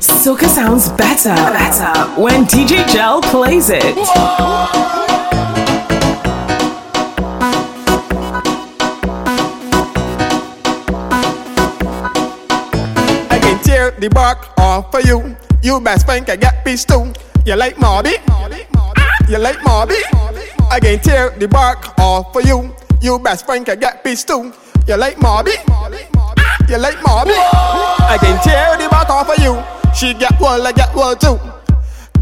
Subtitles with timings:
[0.00, 3.82] Soca sounds better, better when DJ Jel plays it.
[13.64, 15.34] Tear the bark off for you.
[15.62, 17.12] You best friend can get pissed too.
[17.46, 18.12] You like Mauby?
[19.28, 19.96] You like Mauby?
[20.70, 22.74] I can tear the bark off for you.
[23.00, 24.52] You best friend can get pissed too.
[24.86, 25.56] You like Mauby?
[26.68, 27.30] You like Mauby?
[27.30, 29.62] I can tear the bark off for you.
[29.94, 31.38] She get one, I get one too.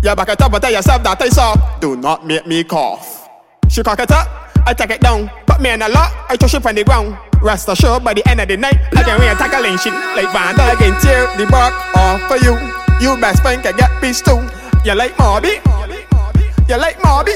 [0.02, 1.56] You back it up, but tell yourself that I saw.
[1.80, 3.26] Do not make me cough.
[3.70, 4.28] She cock it up,
[4.66, 5.30] I take it down.
[5.46, 7.16] Put me in a lot, I throw shit on the ground.
[7.40, 10.60] Rest assured, by the end of the night, I can rain tackling shit like Van
[10.60, 12.52] I can tear the bark off for you.
[13.00, 14.44] You best friend can get pissed too.
[14.84, 15.56] You like Mauby?
[16.68, 17.32] You like Mauby?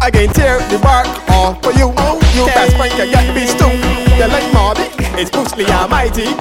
[0.00, 1.90] I can tear the bark off for you.
[2.38, 4.07] You best friend can get pissed too.
[4.18, 4.82] You like Mauby?
[5.16, 6.34] It's Brucelee Almightee.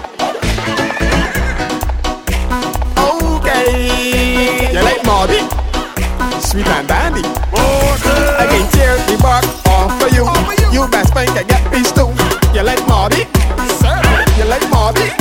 [2.98, 4.74] Okay.
[4.74, 5.46] You like Mauby?
[6.42, 7.22] Sweet and dandy.
[7.54, 10.26] I can tear the bark off for you.
[10.74, 12.10] You best friend can get pissed too.
[12.58, 13.30] You like Mauby?
[14.40, 15.14] You like Mauby?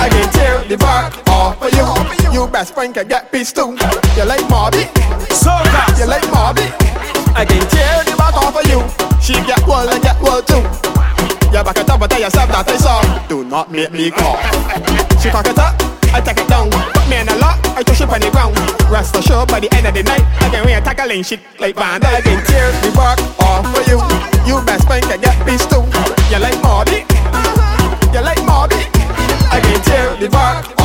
[0.00, 2.32] I can tear the bark off for you.
[2.32, 3.76] You best friend can get pissed too.
[4.16, 4.88] You like Mauby?
[5.98, 6.64] You like Mauby?
[7.36, 8.80] I can tear the bark off for you.
[9.20, 10.64] She get one, I get one too.
[12.20, 13.00] Yourself that I saw.
[13.28, 14.36] Do not make me cough.
[15.24, 15.72] She cock it up,
[16.12, 16.68] I take it down.
[16.68, 18.52] Put me in a lot, I throw shit on the ground.
[18.92, 22.04] Rest assured, by the end of the night, I can rain tackling shit like Van
[22.04, 23.96] I can tear the bark off for you.
[24.44, 25.80] You best friend can get pissed too.
[26.28, 27.08] You like Mauby?
[28.12, 28.84] You like Mauby?
[29.48, 30.79] I can tear the bark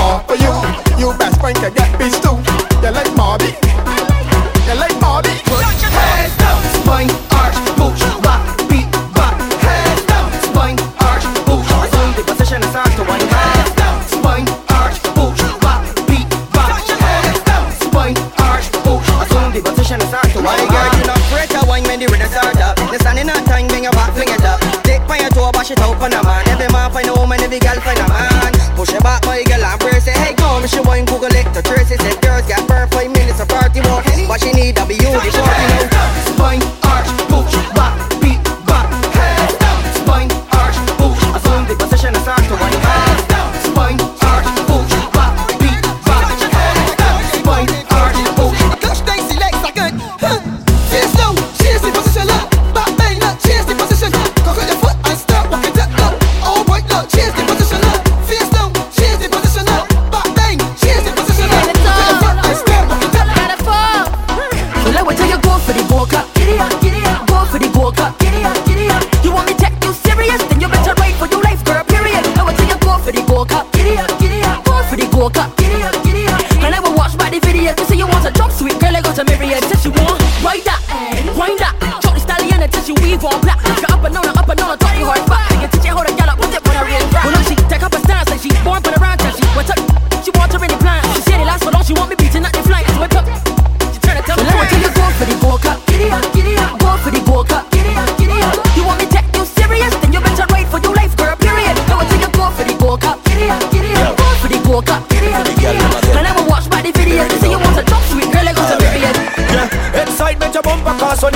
[25.66, 26.48] bash it out for the man.
[26.50, 28.15] Every man find a woman, every girl find a man.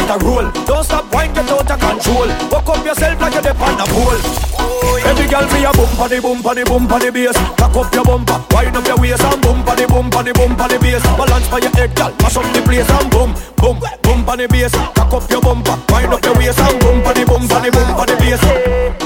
[0.10, 0.50] A roll.
[0.66, 2.28] Don't stop wine, get out of control.
[2.50, 4.20] Walk up yourself like you're the the pole.
[5.06, 7.38] Every girl be a bump on the bump on the bass.
[7.58, 10.80] Cock up your bumper, wind up your waist and bump on the bump on the
[10.80, 11.04] bass.
[11.04, 14.74] Balance by your head, girl, mash up the place and boom, boom, bump on bass.
[14.98, 18.16] Cock up your bumper, wind up your waist and bump on the bump on the
[18.18, 18.99] bass.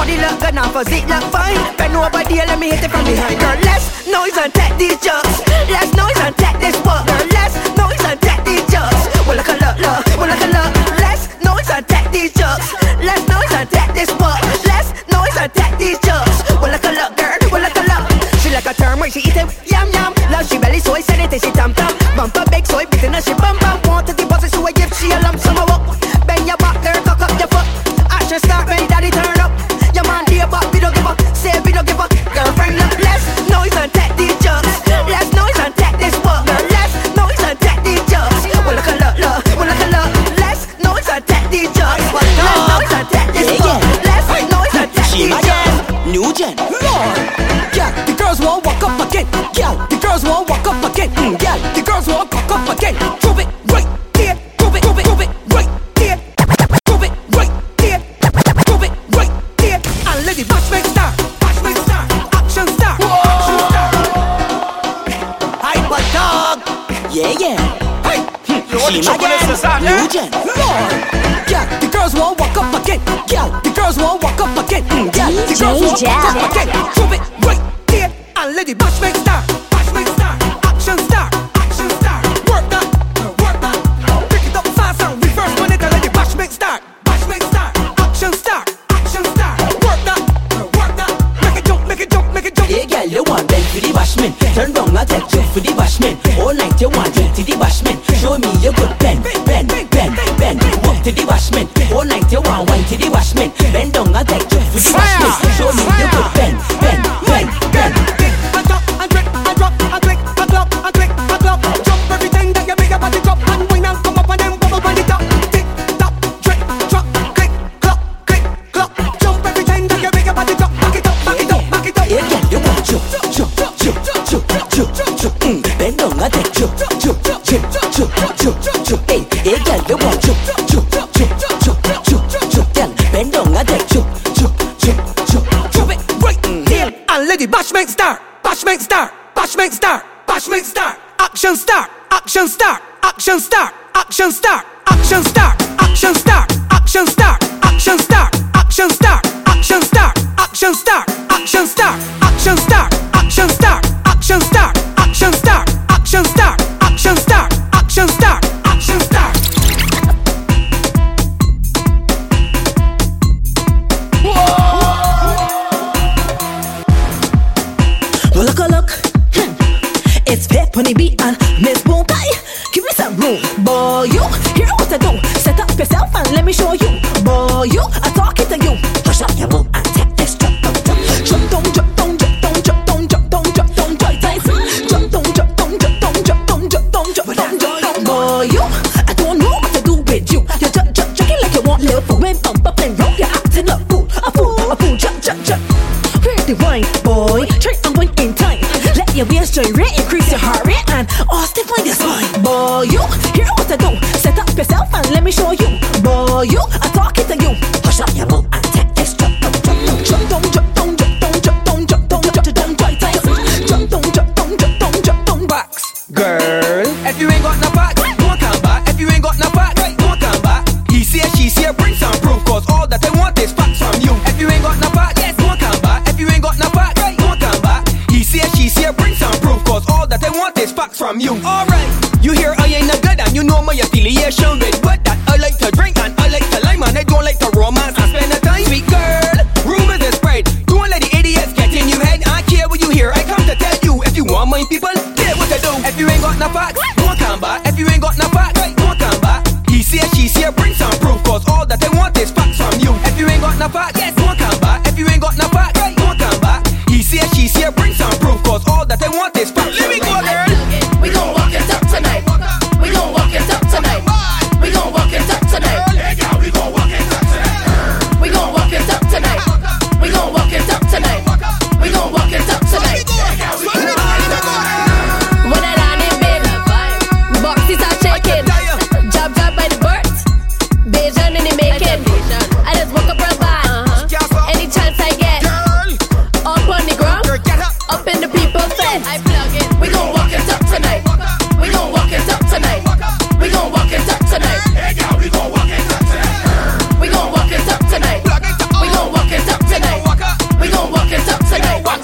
[0.00, 1.60] Body look good now, physique look fine.
[1.76, 3.36] Bend over there, let me hit it from behind.
[3.36, 5.44] Girl, less noise and take these jokes.
[5.68, 7.04] Less noise and take this work.
[7.04, 8.96] Girl, less noise and take these jokes.
[9.28, 10.00] Well, look a look, look.
[10.16, 10.72] Well, look a look.
[11.04, 12.72] Less noise and take these jokes.
[13.04, 14.40] Less noise and take this work.
[14.64, 16.48] Less noise and take these jokes.
[16.48, 17.36] Well, look a look, girl.
[17.52, 18.04] Well, look a look.
[18.40, 20.16] She like a term she eat it yum yum.
[20.32, 21.92] Love she belly, so I said it she tam tam.
[22.16, 23.59] Bumper big, so I it and she bum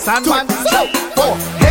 [0.07, 0.47] 三班
[1.17, 1.66] 倒。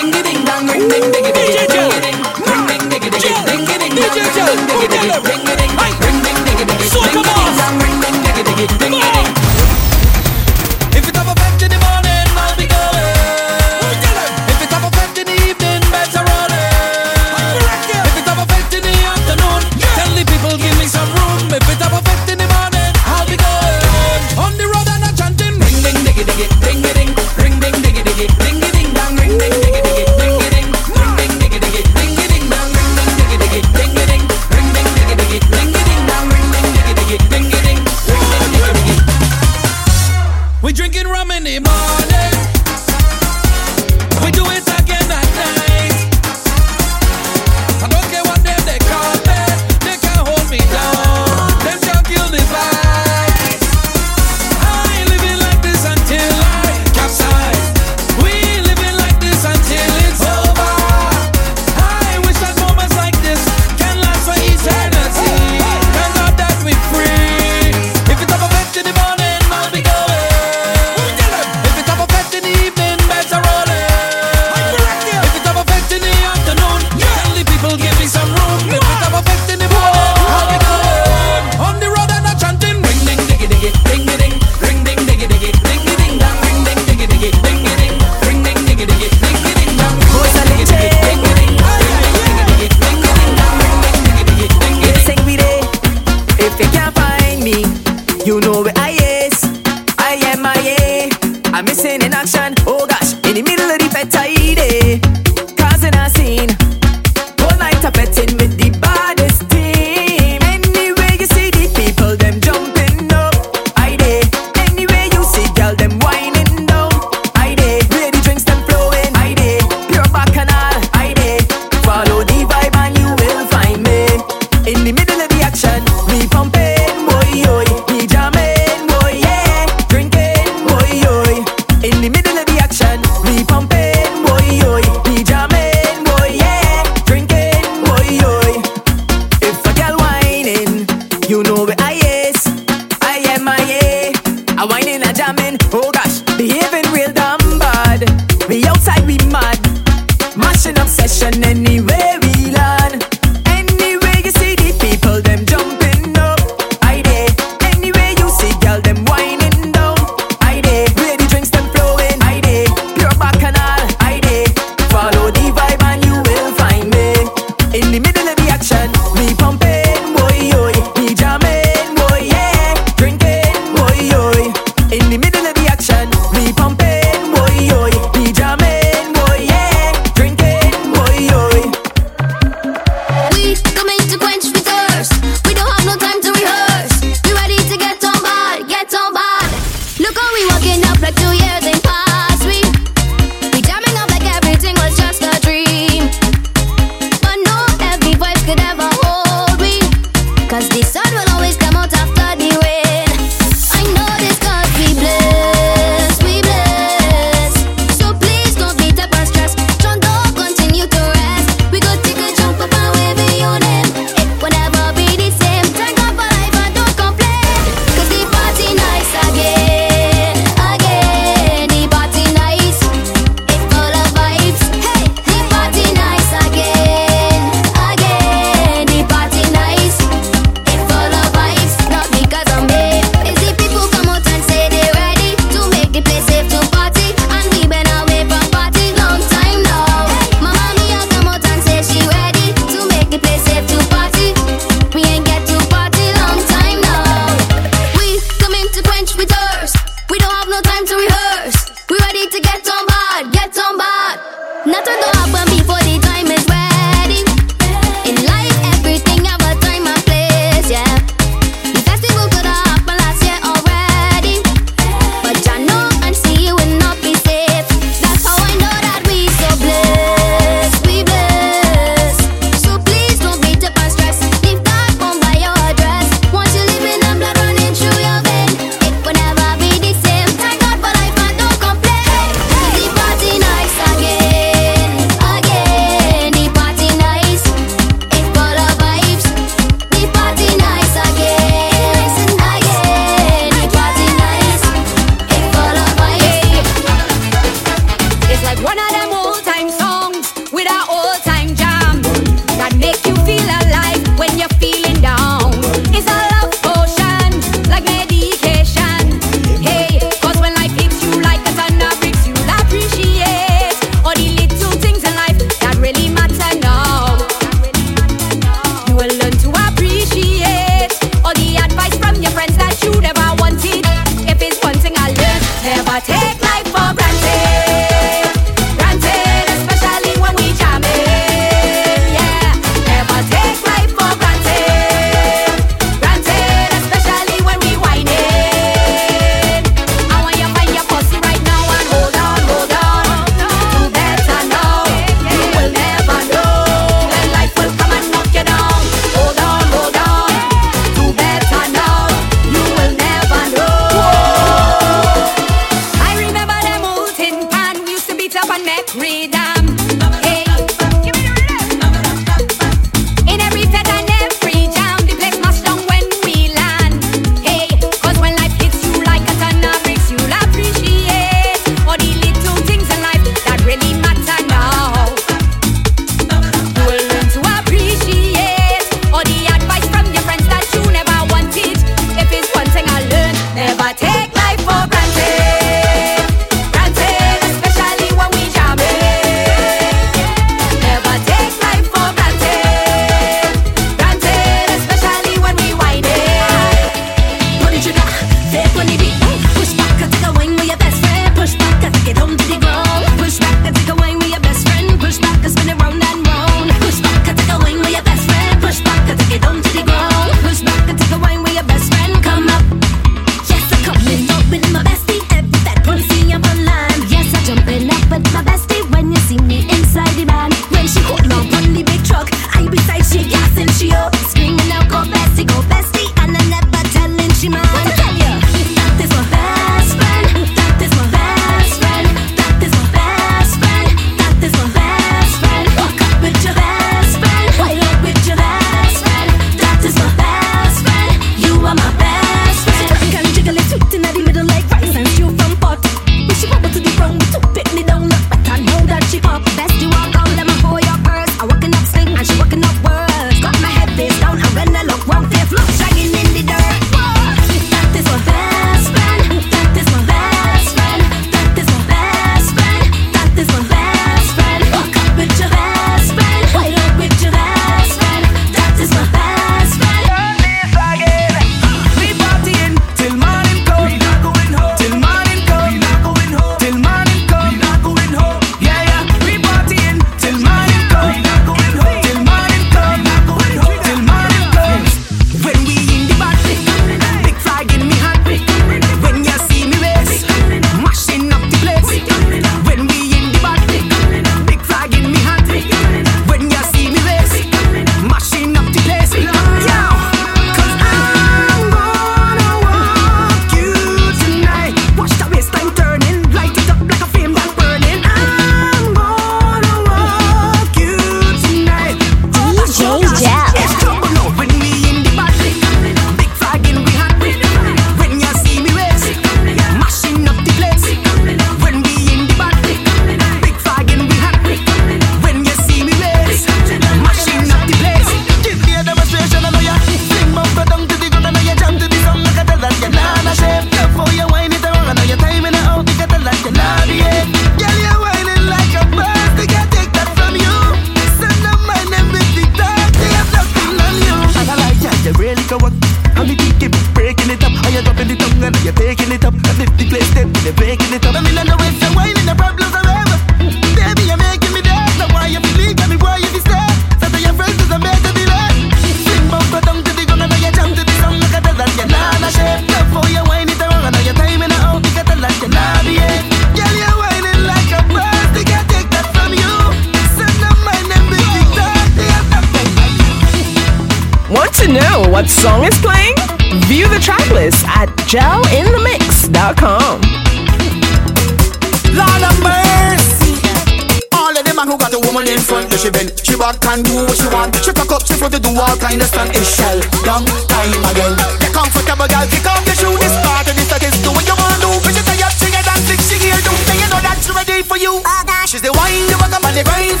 [584.71, 586.15] who got a woman in front, yeah, she bend.
[586.23, 587.51] She back and do what she want.
[587.59, 589.35] She cock up, she front to do all kind of stunt.
[589.35, 591.13] It's shell, long time again.
[591.43, 592.95] Get comfortable, girl, kick off the shoe.
[593.03, 594.71] This part of this that is do what you want to do.
[594.87, 596.53] Bitch, you tired, she get dancing, she here, do.
[596.71, 597.99] Then you know that she ready for you.
[597.99, 600.00] Oh, God, She's the wine, the rock, and the grind.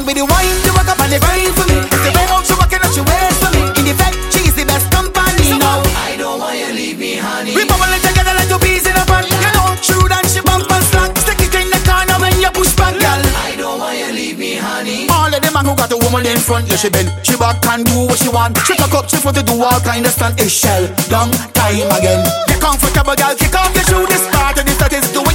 [0.00, 0.56] along with the wine.
[0.64, 1.78] She walk up on the grind for me.
[1.84, 3.62] It's the way out she walking and she wears for me.
[3.76, 5.58] In effect, she is the best company.
[5.60, 7.52] Now I don't want you leave me, honey.
[7.52, 9.28] We bubbling together like two bees in a pod.
[9.28, 11.12] You know, true that she bump and slack.
[11.20, 13.20] Stick it in the corner when you push back, girl.
[13.44, 15.08] I don't want you leave me, honey.
[15.12, 17.60] All of them man who got a woman in front, yeah she bend, she back
[17.68, 18.56] and do what she want.
[18.64, 20.40] She cock up, she want to do all kind of stunt.
[20.40, 22.24] It's shell, long time again.
[22.48, 23.34] You're comfortable, girl.
[23.36, 24.06] Kick off your shoe.
[24.08, 25.29] This part of the that is the way.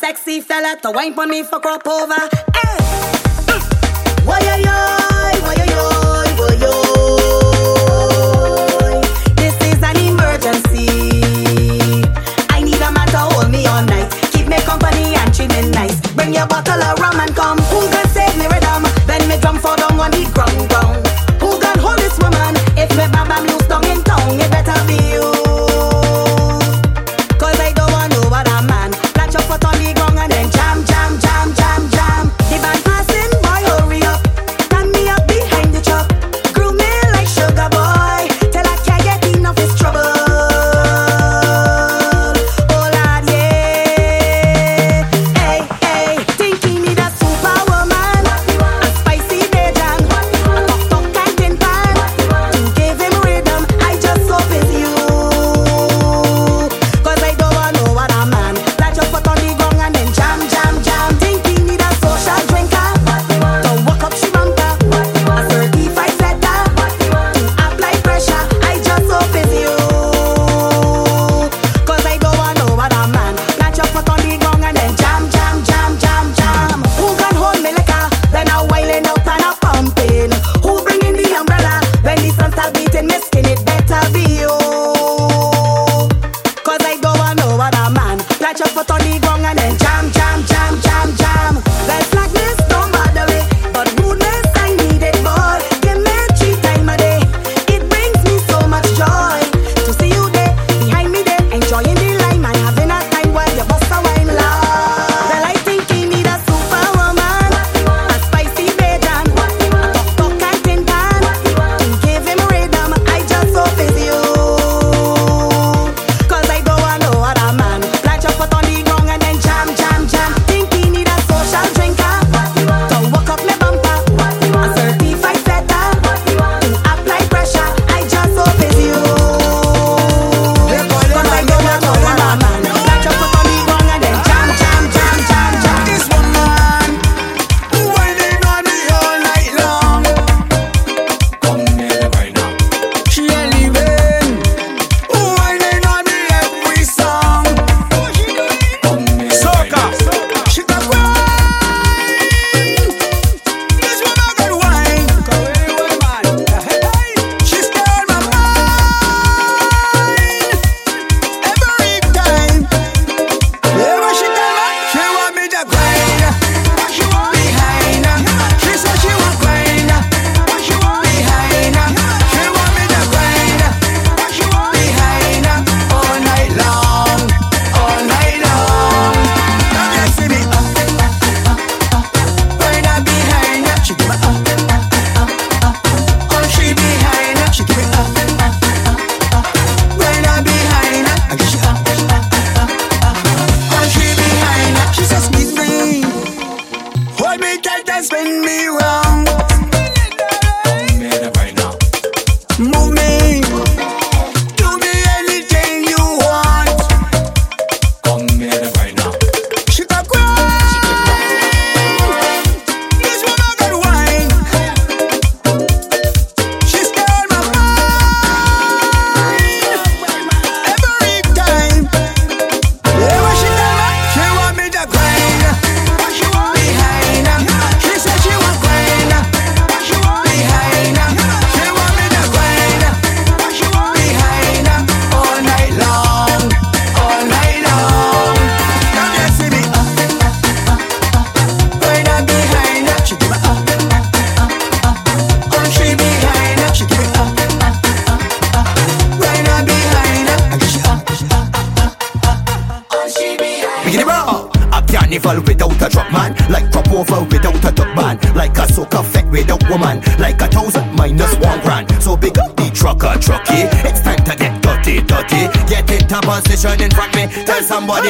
[0.00, 2.14] sexy fella to wine for me, for crop over.
[2.54, 2.78] Hey.
[4.24, 4.95] Why are you?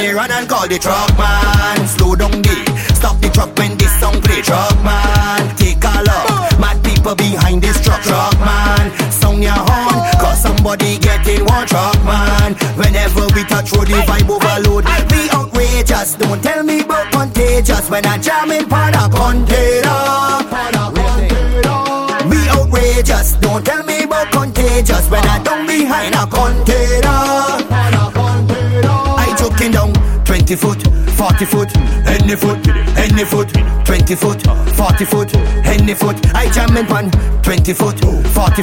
[0.02, 1.05] the run and call the truck.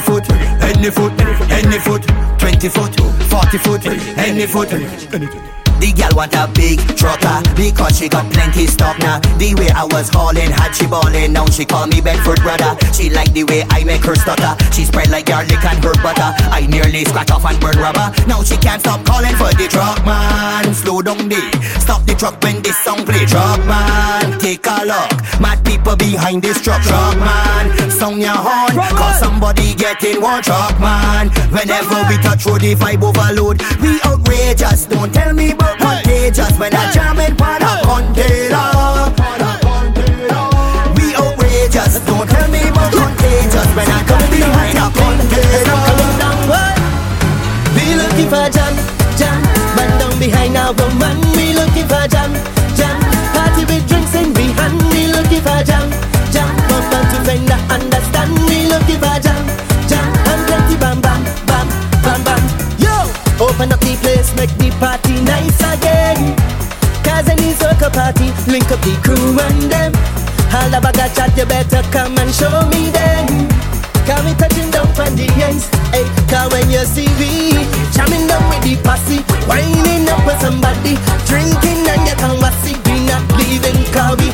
[0.00, 0.30] foot,
[0.60, 1.12] any foot,
[1.52, 2.02] any foot,
[2.38, 2.96] 20 foot,
[3.30, 3.86] 40 foot,
[4.18, 4.70] any foot.
[4.70, 5.63] Girl
[6.14, 9.18] want a big trucker because she got plenty stock now.
[9.36, 12.78] The way I was hauling, had she ballin', now she call me Bedford brother.
[12.94, 14.54] She like the way I make her stutter.
[14.72, 16.30] She spread like garlic and her butter.
[16.54, 18.14] I nearly scratch off and burn rubber.
[18.26, 20.72] Now she can't stop calling for the truck man.
[20.72, 21.42] Slow down the,
[21.82, 23.26] stop the truck when this song play.
[23.26, 25.10] Truck man, take a look.
[25.40, 26.82] Mad people behind this truck.
[26.82, 31.28] Truck man, sound your horn, cause somebody getting one truck man.
[31.50, 33.60] Whenever we touch road, the vibe overload.
[33.82, 35.83] We outrageous, don't tell me about
[36.24, 38.64] contagious when I jam in on a container.
[40.96, 45.84] We outrageous, don't tell me about contagious when I come behind a container.
[47.76, 48.74] We looking for jam,
[49.18, 49.42] jam,
[49.76, 51.20] man down behind a woman.
[51.36, 52.08] We looking for
[68.54, 69.90] link up the crew and them.
[70.70, 73.50] The bag of chat, you better come and show me them.
[74.06, 77.56] Cause we touching down from the ends Hey, cause when you see we
[77.96, 83.00] Jamming down with the posse Winding up with somebody Drinking and you can see We
[83.08, 84.28] not leaving cause we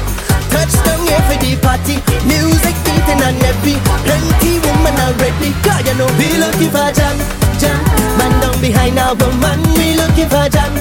[0.51, 2.03] Touchdown here for the party.
[2.27, 7.15] Music beating and heavy Plenty women already Cause you know we looking for jam,
[7.63, 7.79] jam.
[8.19, 10.80] Man down behind a woman We looking for jam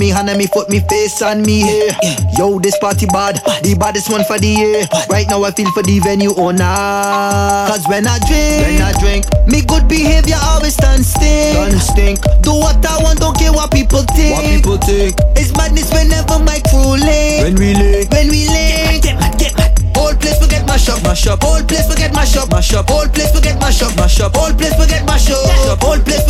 [0.00, 1.92] me hand and me foot, me face and me hair.
[2.38, 4.88] Yo, this party bad, the baddest one for the year.
[5.12, 6.64] Right now I feel for the venue owner.
[7.68, 11.52] Cause when I drink, when I drink, me good behavior always done stink.
[11.54, 12.16] Done stink.
[12.40, 14.40] Do what I want, don't care what people think.
[14.40, 15.20] What people think.
[15.36, 17.44] It's madness whenever my crew link.
[17.44, 19.04] When we link, when we link.
[19.04, 19.76] Get mad, get mad, get mad.
[19.92, 21.44] Whole place forget mash up, mash up.
[21.44, 22.88] Whole place forget mash up, mash up.
[22.88, 24.32] Whole place forget mash up, mash up.
[24.32, 26.29] Whole place forget mash up, whole place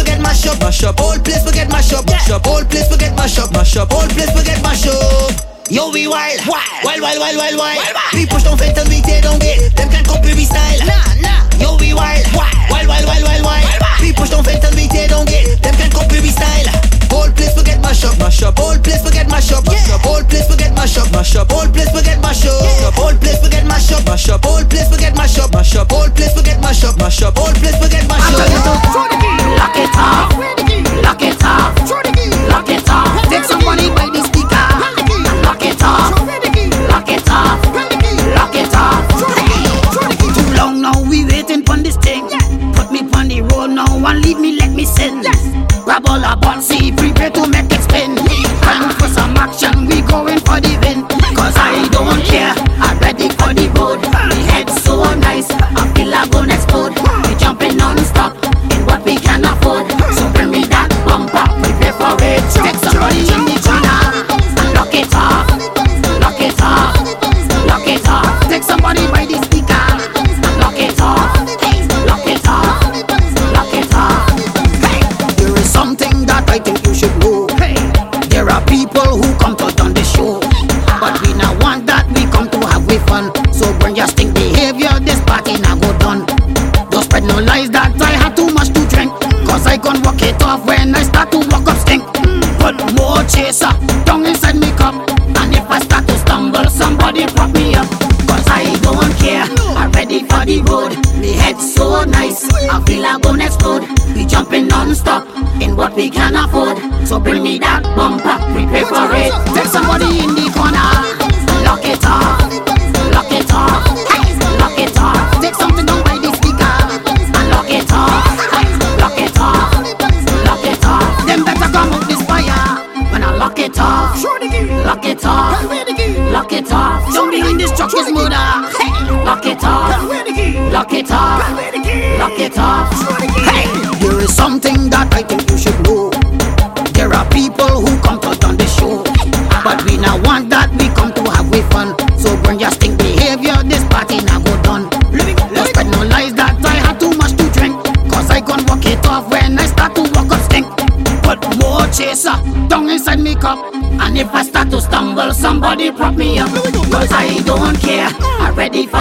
[0.51, 0.99] up, mash up.
[0.99, 1.71] Whole place forget.
[1.71, 2.45] mash up, mash up.
[2.47, 3.17] Whole place forget.
[3.17, 3.93] mash up, mash up.
[3.93, 4.63] Whole place forget.
[4.63, 5.33] mash up.
[5.71, 7.79] Yo, we wild, wild, wild, wild, wild, wild.
[8.13, 9.71] We push down fence and we tear down gate.
[9.77, 10.79] Them can't copy we style.
[10.83, 11.47] Nah, nah.
[11.63, 14.01] Yo, we wild, wild, wild, wild, wild, wild.
[14.01, 15.63] We push down fence and we tear down gate.
[15.63, 17.00] Them can't copy we style
[17.41, 18.59] place we get mash up, mash up.
[18.59, 20.05] Whole place we get mash up, mash up.
[20.05, 21.49] Whole place we get mash up, mash up.
[21.49, 22.61] Whole place we get mash up,
[23.01, 24.45] whole place we get mash up, mash up.
[24.45, 25.91] Whole place we get mash up, mash up.
[25.91, 27.39] Whole place we get mash up, mash up.
[27.39, 28.45] Whole place we get mash up.
[29.57, 30.37] Lock it off,
[31.01, 31.73] lock it off,
[32.53, 33.09] lock it off.
[33.31, 34.67] Take somebody by the speaker,
[35.41, 36.13] lock it off,
[36.93, 37.61] lock it off,
[38.37, 39.03] lock it off.
[40.37, 42.29] Too long now we waiting on this thing.
[42.75, 44.60] Put me on the road now and leave me.
[46.11, 47.80] all about see free pay to make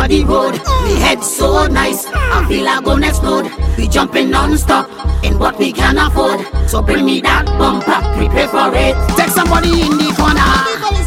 [0.09, 0.55] the road.
[0.55, 3.51] The head so nice, I feel I gonna explode.
[3.77, 4.89] We jumping non-stop
[5.23, 6.41] in what we can afford.
[6.67, 8.95] So bring me that bumper, prepare for it.
[9.15, 10.98] Take somebody in the corner.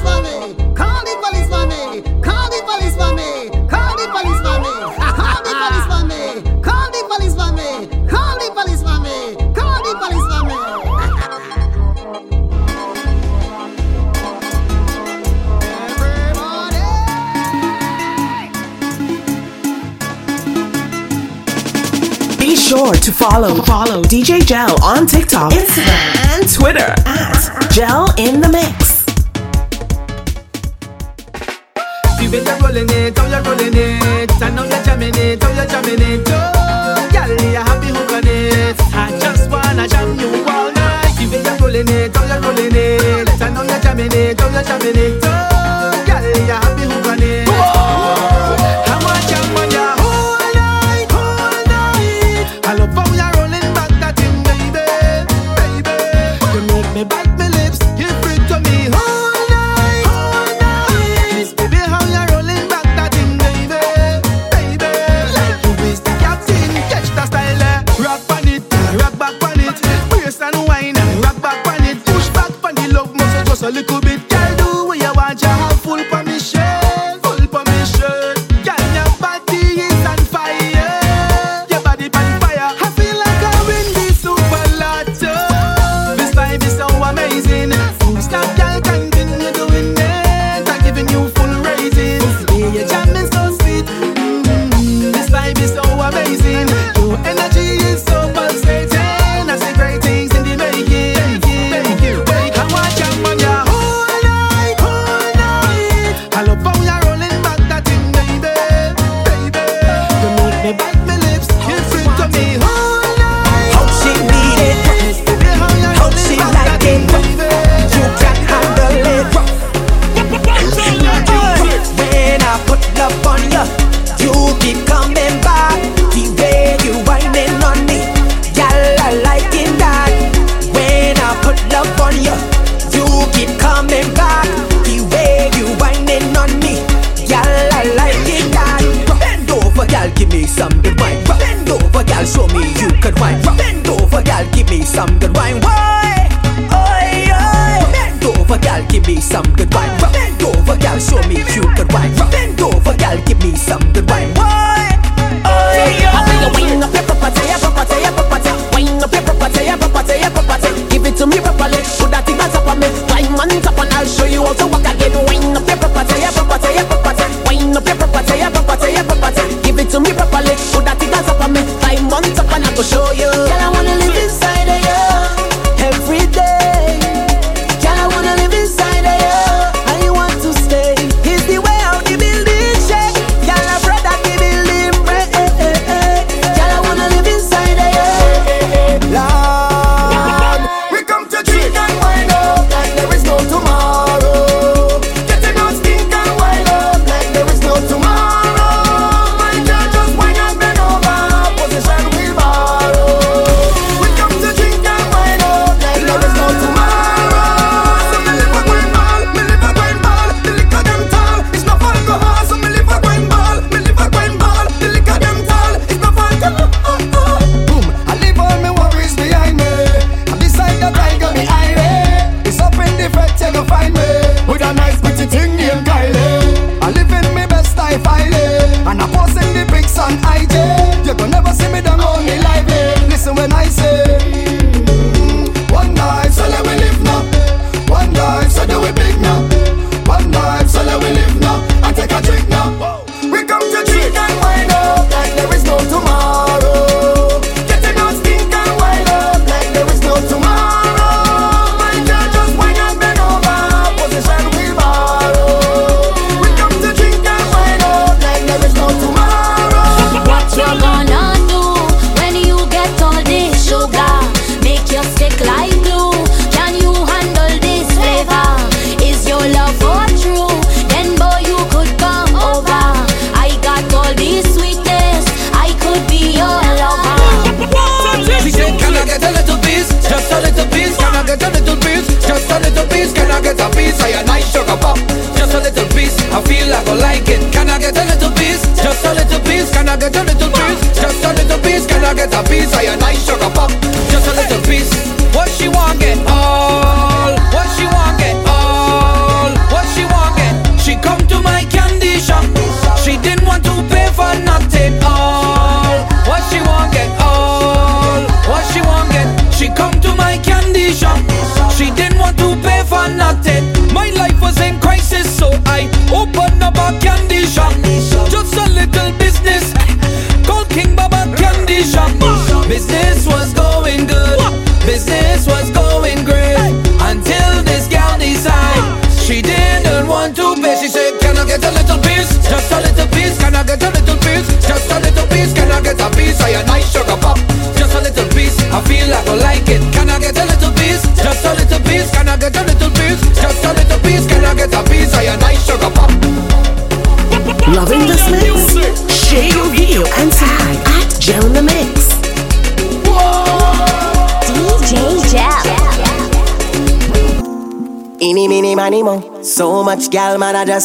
[23.33, 28.71] follow, follow DJ Jel on TikTok, Instagram, and Twitter at Jel in the Mix.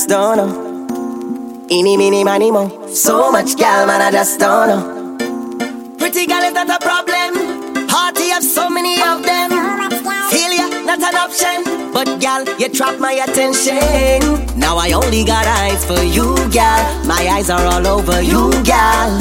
[0.07, 1.67] just don't know.
[1.69, 2.87] Eeny, meeny, miny, mo.
[2.87, 5.97] So much gal, man, I just don't know.
[5.97, 7.87] Pretty gal is not a problem.
[7.89, 9.49] Hearty have so many of them.
[10.29, 11.91] Failure, not an option.
[11.93, 14.57] But gal, you trap my attention.
[14.57, 17.05] Now I only got eyes for you, gal.
[17.05, 19.11] My eyes are all over you, gal.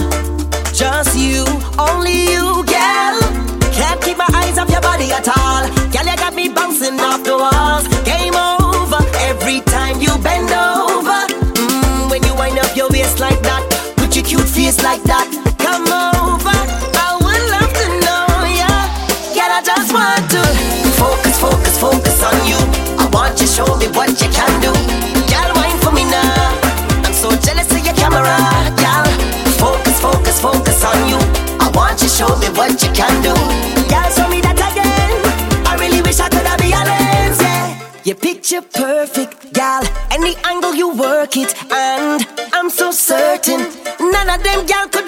[0.73, 1.45] Just you,
[1.79, 3.19] only you, gal.
[3.73, 5.67] Can't keep my eyes off your body at all.
[5.91, 7.89] Gal, you got me bouncing off the walls.
[8.05, 8.66] Game over.
[44.43, 45.06] them girl could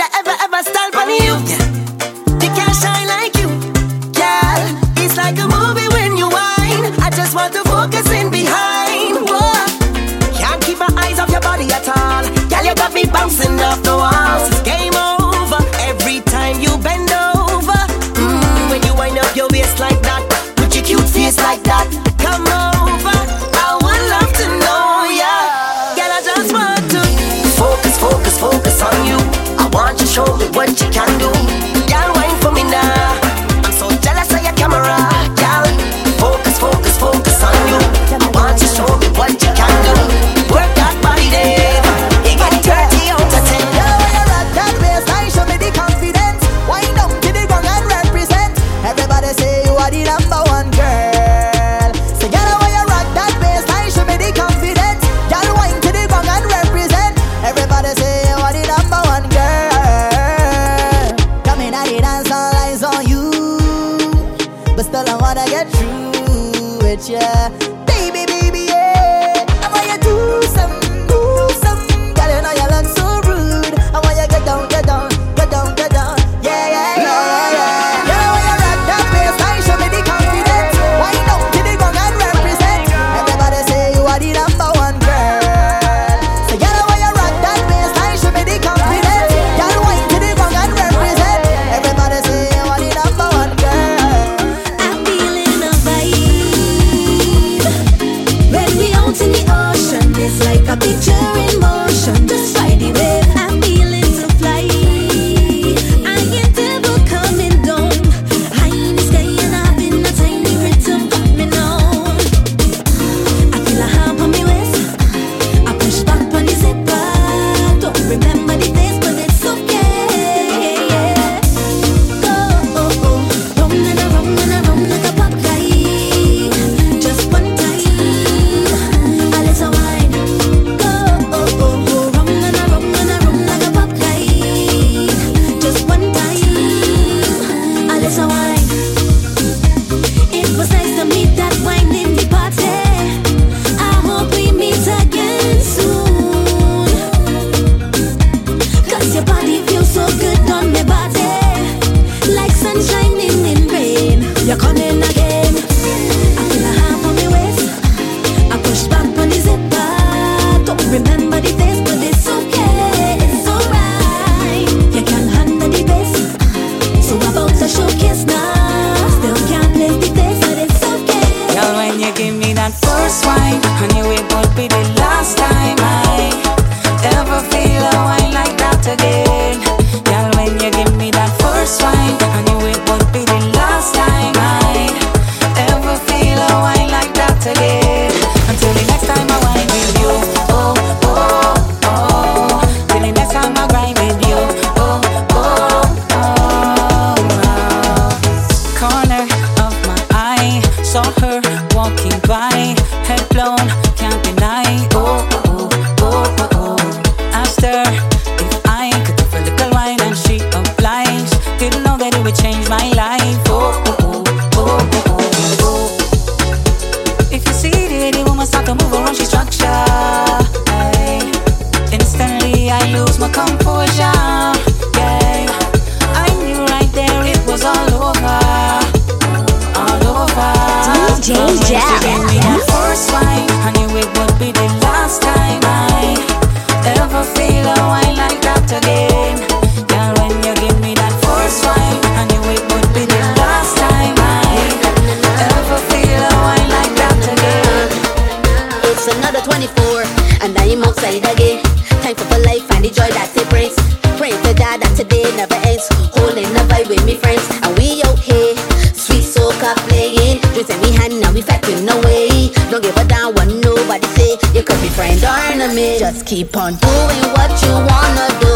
[266.08, 268.47] Just keep on doing what you wanna do.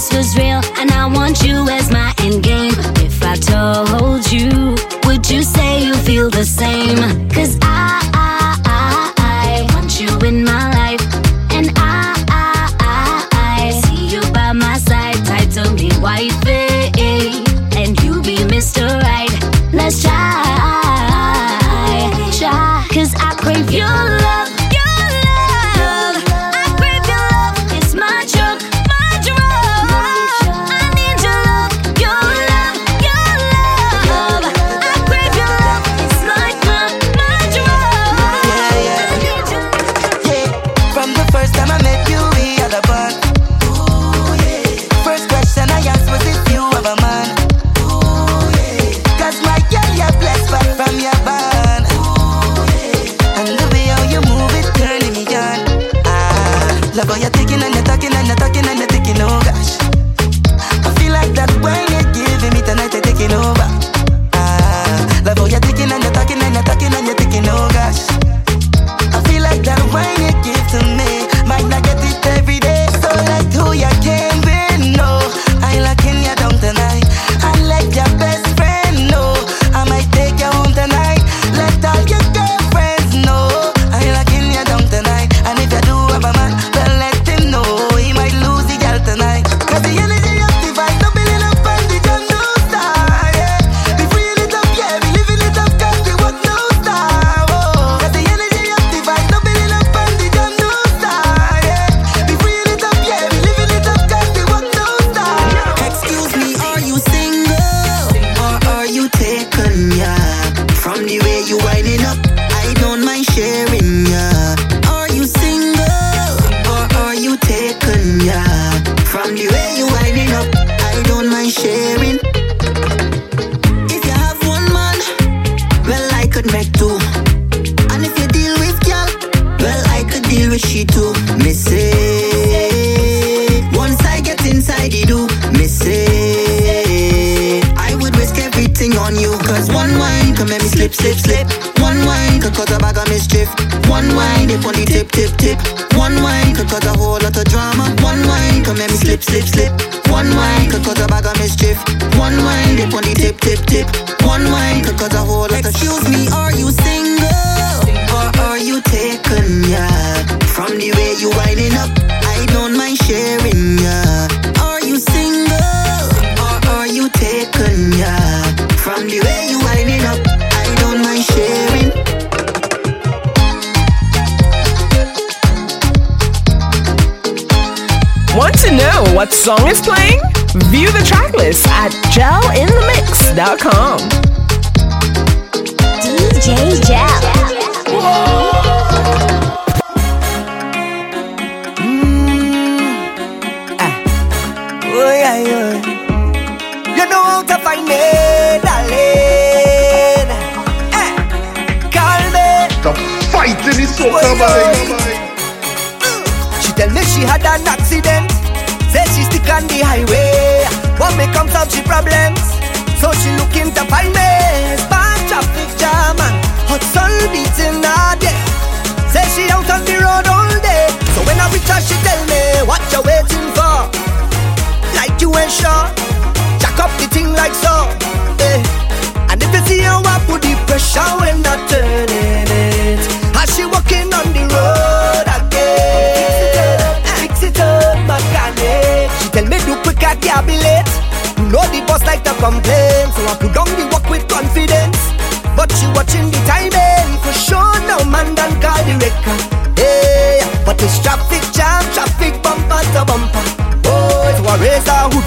[0.00, 0.49] This was real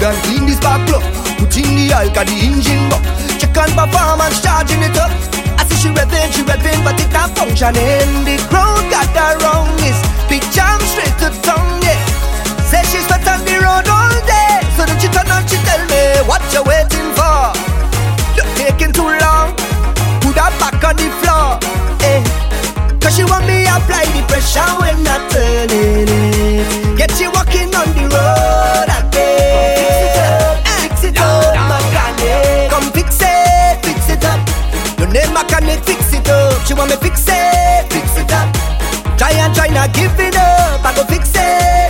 [0.04, 1.02] and clean the spark plug.
[1.40, 3.00] Put in the oil, got the engine buck.
[3.40, 5.10] Check on performance, charging it up.
[5.56, 8.24] I see she revving, she revving, but it not functioning.
[8.28, 9.96] The crowd got her wrong, it's
[10.28, 11.96] big jam straight to tongue, yeah.
[12.68, 15.80] Say she's fat on the road all day, so don't you turn on, she tell
[15.88, 17.56] me what you're waiting for.
[18.36, 19.56] You're taking too long,
[20.20, 21.56] put her back on the floor,
[22.04, 22.20] eh
[23.14, 26.98] she want me apply the pressure when I turn it.
[26.98, 29.78] Get she walking on the road again.
[29.78, 32.68] Fix it up, fix it up, my granny.
[32.68, 34.42] Come fix it, fix it up.
[34.98, 36.66] Your name I can fix it up.
[36.66, 38.50] She want me fix it, fix it up.
[39.16, 40.84] Try and try not give it up.
[40.84, 41.83] I go fix it.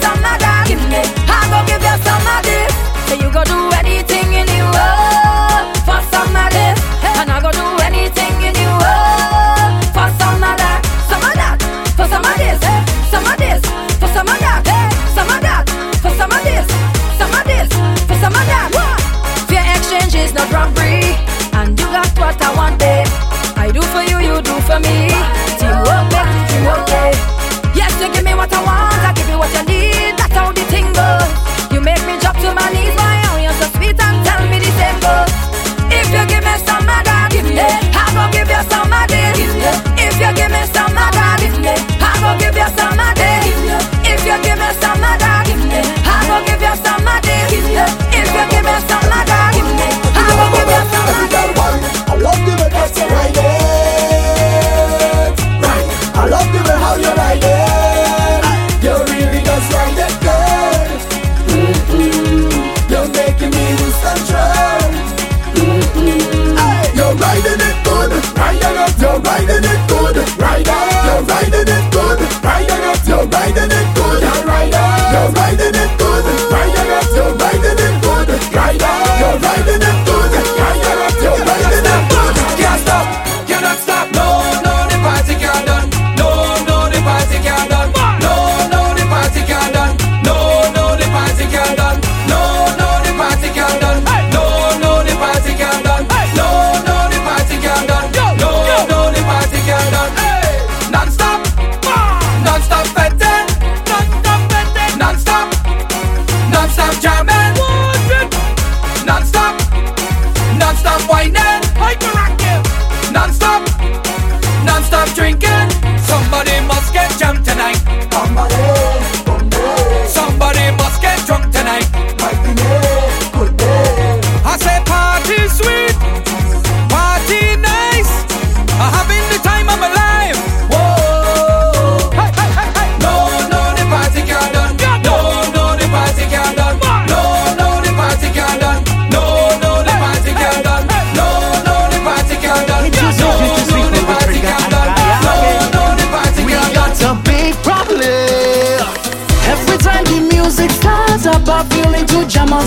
[0.00, 0.64] some of that.
[0.68, 2.72] Give me, I go give you some of this.
[3.08, 3.71] So you go do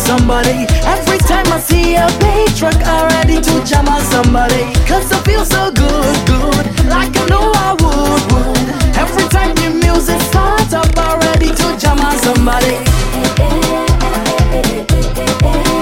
[0.06, 0.68] somebody.
[0.86, 4.62] Every time I see a big truck, I'm ready to jam on somebody.
[4.86, 8.58] Cause I feel so good, good, like I know I would, would.
[8.96, 12.78] Every time the music starts up, I'm ready to jam on somebody.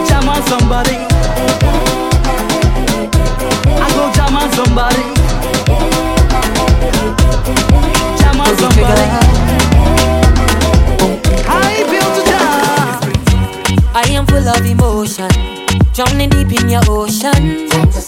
[0.07, 0.97] Jam on somebody.
[3.83, 5.03] I go jam on somebody.
[8.19, 9.05] Jam on somebody.
[11.45, 12.22] I built
[13.95, 15.29] I am full of emotion,
[15.93, 17.69] drowning deep in your ocean.
[17.69, 18.01] Time to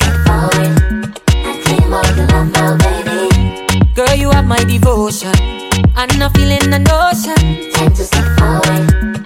[1.29, 3.93] and claim all love now, baby.
[3.93, 5.35] Girl, you have my devotion,
[5.95, 7.71] and no feeling, no notion.
[7.71, 9.24] Time to step forward.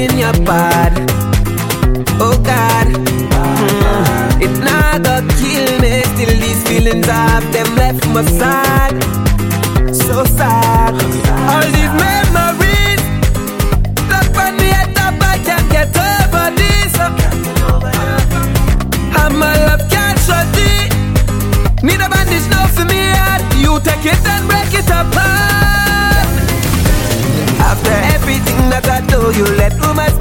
[0.00, 0.92] in your bad.
[2.24, 3.28] Oh God, mm-hmm.
[3.84, 4.42] mm.
[4.44, 5.94] it not gonna kill me.
[6.16, 8.89] till these feelings have them left my side.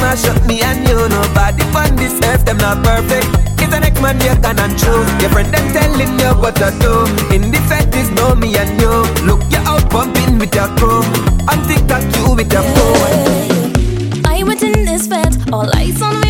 [0.10, 0.98] not shut me and you.
[1.08, 3.30] Nobody fun this earth, them not perfect.
[3.62, 5.10] It's an man you can and choose.
[5.22, 6.94] Your friend them telling you what to do.
[7.36, 8.94] In the fact is no me and you.
[9.28, 11.04] Look you out bumping with your crew.
[11.52, 13.00] On TikTok you with your phone.
[14.24, 14.34] Yeah.
[14.34, 16.29] I went in this fed, all eyes on me.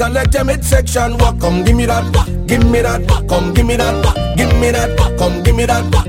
[0.00, 1.38] I and let them midsection section.
[1.40, 2.46] Come give me that.
[2.46, 3.06] Give me that.
[3.28, 4.36] Come give me that.
[4.36, 5.18] Give me that.
[5.18, 6.03] Come give me that.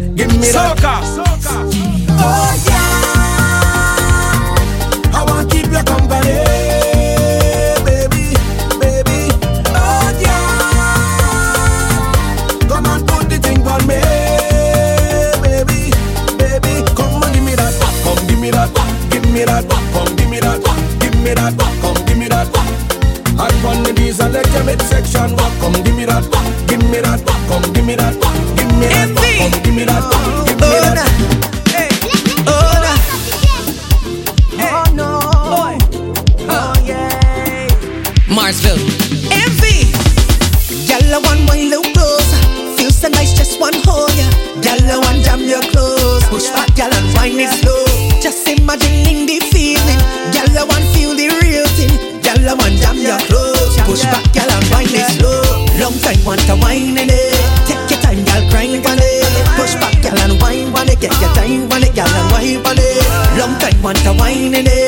[63.86, 64.85] want a wine in it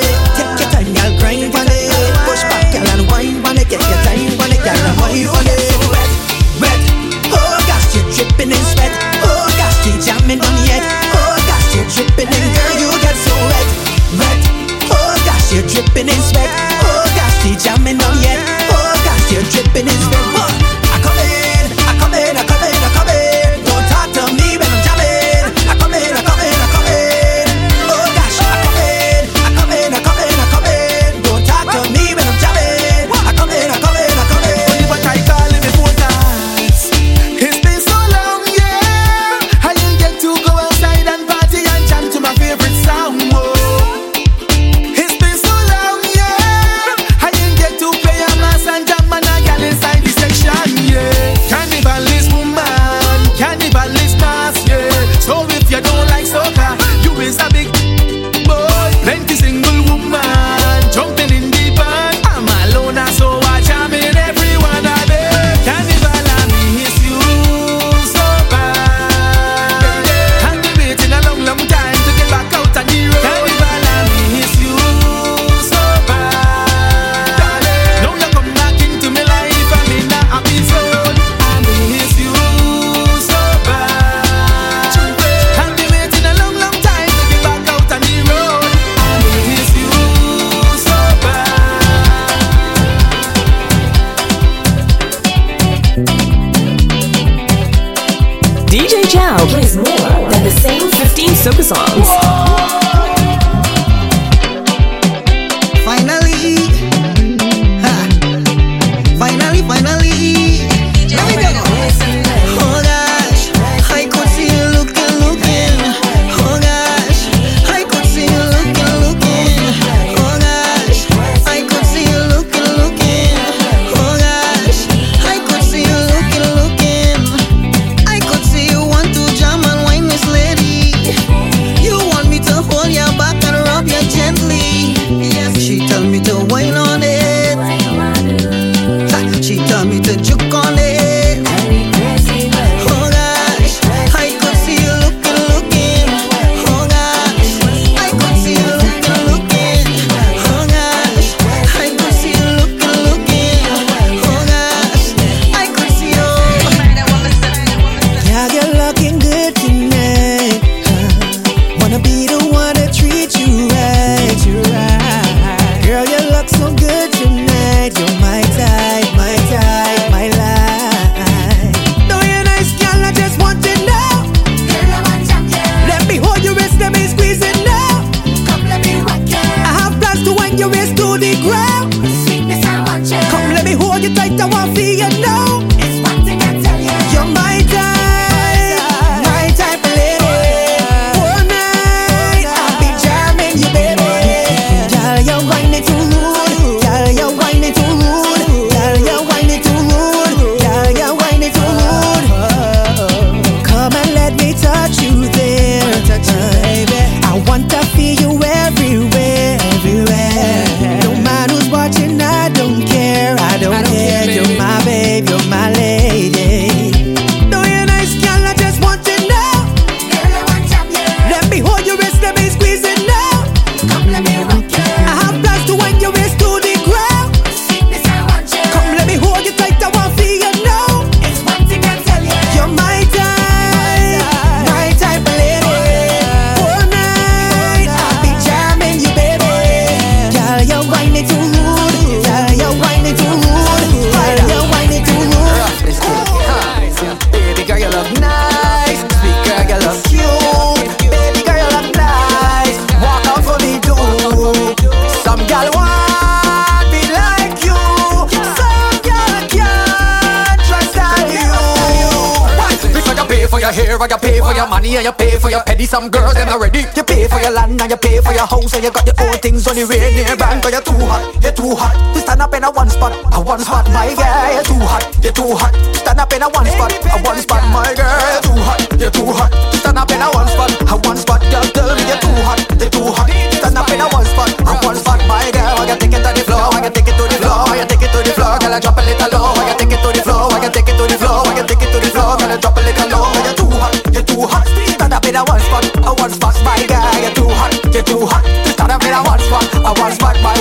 [276.75, 278.11] one spot, a one spot, my girl.
[278.27, 279.51] You're too hot, you're too hot.
[279.79, 281.63] Stand up in a one spot, a one spot, girl.
[281.71, 283.29] Tell me you're too hot, you're too hot.
[283.55, 285.79] Stand up in a one spot, a one spot, my girl.
[285.79, 287.77] I can take it to the floor, I can take it to the floor, I
[287.79, 288.73] can take it to the floor, girl.
[288.73, 290.89] I drop a little low, I can take it to the floor, I can take
[290.89, 292.51] it to the floor, I can take it to the floor, girl.
[292.51, 293.25] I drop a little low.
[293.47, 294.67] You're too hot, you're too hot.
[294.67, 297.15] Stand up in a one spot, a one spot, my girl.
[297.23, 298.43] You're too hot, you're too hot.
[298.75, 300.57] Stand up in a one spot, a one spot, my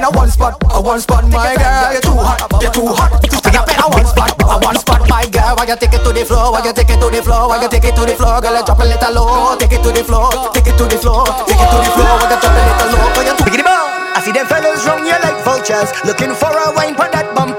[0.00, 1.92] in a one spot, a one spot, my girl.
[1.92, 3.20] You're too hot, you're too hot.
[3.20, 5.52] Stand up in a one spot, a one spot, my girl.
[5.60, 6.56] Why you take it to the floor?
[6.56, 7.52] Why you take it to the floor?
[7.52, 8.40] Why you take it to the floor?
[8.40, 9.56] Girl, drop a little low.
[9.60, 12.16] Take it to the floor, take it to the floor, take it to the floor.
[12.16, 13.12] Why you drop a little low?
[13.12, 14.16] Why you Biggity bow.
[14.16, 16.72] I see them fellas round you like vultures, looking for a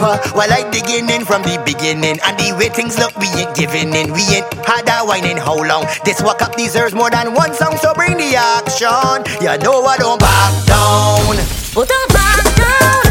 [0.01, 0.33] that.
[0.33, 3.93] While I digging in from the beginning, and the way things look, we ain't giving
[3.93, 4.13] in.
[4.13, 5.85] We ain't had a wine in how long?
[6.03, 9.25] This walk up deserves more than one song, so bring the action.
[9.41, 11.37] You know I don't back down.
[11.77, 13.10] Oh, don't back down.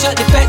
[0.00, 0.39] shut the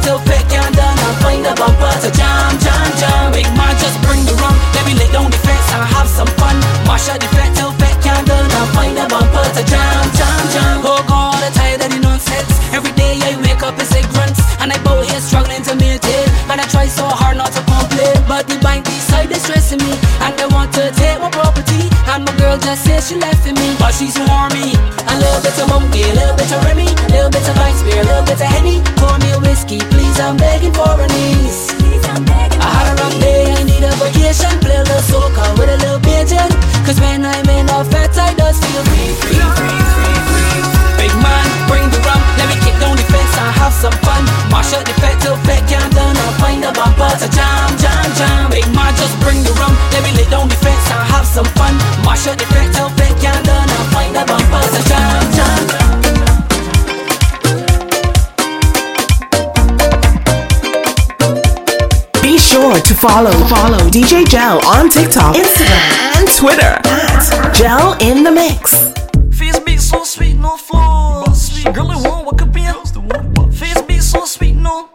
[63.01, 68.93] follow, follow DJ Jel on TikTok, Instagram, and Twitter at Jel in the Mix.
[69.35, 71.47] Face be so sweet, no flaws.
[71.47, 73.51] Sweet girl, it won't walk up in.
[73.51, 74.87] Face be so sweet, no.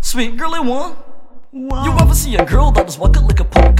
[0.00, 0.98] Sweet girl, it won't.
[1.52, 3.76] You ever see a girl that just walk walking like a poke?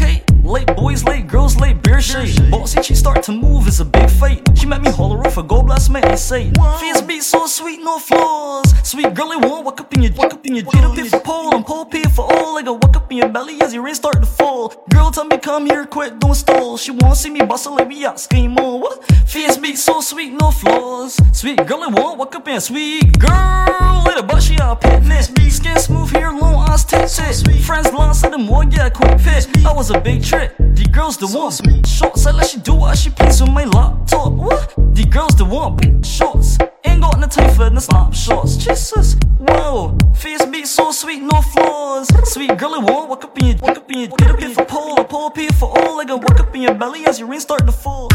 [0.47, 2.51] Late boys, late girls, late beer shade.
[2.53, 4.49] Bossy, she start to move it's a big fight.
[4.57, 7.81] She met me holler off a God bless me and say, Face be so sweet,
[7.81, 8.73] no flaws.
[8.89, 10.65] Sweet girl, it won't walk up in your walk up in your.
[10.65, 12.86] Get up here pole pole for all like a
[13.17, 14.69] in your belly as your wrist start to fall.
[14.91, 16.77] Girl, tell me come here quick, don't stall.
[16.77, 18.81] She won't see me bustle like we out scheme on.
[18.81, 19.05] What?
[19.27, 21.17] Face be so sweet, no flaws.
[21.33, 24.03] Sweet girl, it won't walk up and sweet girl.
[24.05, 25.33] Little butt, she out pitness.
[25.51, 27.09] Skin smooth, hair long, eyes tip.
[27.19, 27.63] Eh.
[27.63, 29.49] Friends lost, so them one yeah, quick fit.
[29.65, 30.55] I was a big trick.
[30.59, 31.85] The girl's the one.
[31.85, 34.33] Shorts, I let she do what she please with my laptop.
[34.33, 34.75] What?
[34.77, 36.03] The girl's the one.
[36.03, 36.59] Shorts
[36.97, 38.57] ain't got no time for no snapshots.
[38.57, 39.97] Jesus, wow.
[40.15, 42.09] Face beat so sweet, no flaws.
[42.33, 44.55] Sweet girl, I won't walk up in your, walk up in your, get up in
[44.55, 46.01] for pull, a pole, pay for all.
[46.01, 48.09] I can walk up in your belly as your rain start to fall.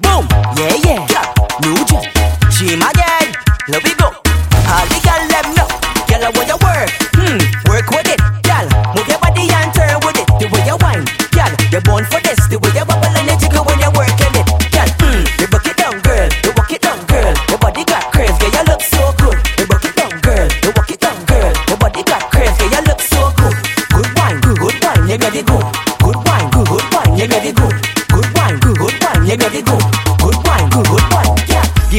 [0.00, 0.26] Boom,
[0.56, 1.34] yeah, yeah, yeah.
[1.62, 2.50] new jam.
[2.50, 3.36] She my dad,
[3.68, 4.23] let me go.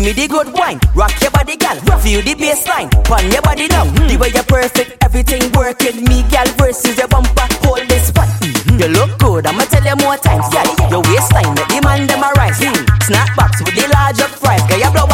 [0.05, 1.73] Me the good wine, rock your body, gal.
[2.05, 3.89] Feel the baseline, pon your body now.
[3.89, 4.05] Mm-hmm.
[4.05, 6.05] The way you're perfect, everything working.
[6.05, 8.29] Me, gal, versus your bumper, hold this spot.
[8.37, 8.85] Mm-hmm.
[8.85, 10.69] You look good, I'ma tell you more times, gal.
[10.93, 12.61] Your waistline, the demand them a rise.
[12.61, 12.85] Mm-hmm.
[13.01, 15.09] Snack box with the larger fries, girl, you blow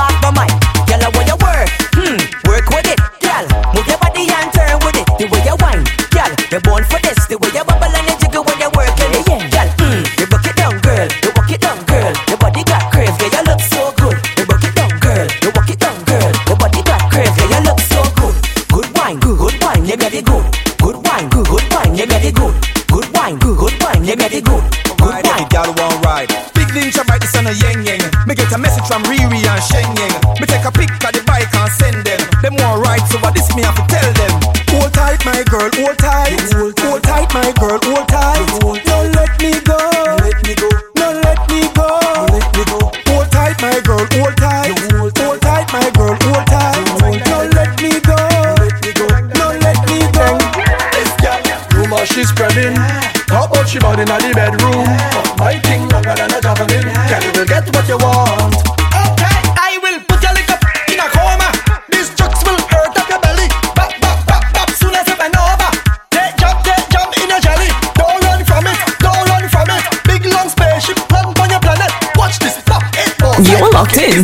[26.91, 28.03] picture by the son of Yang Yang.
[28.27, 30.15] Me get a message from Riri and Sheng Yang.
[30.39, 32.19] Me take a pic of the bike and send them.
[32.43, 34.33] Them want rights over this, me have to tell them.
[34.75, 36.35] Hold tight, my girl, hold tight.
[36.51, 38.10] Hold tight, my girl, hold tight.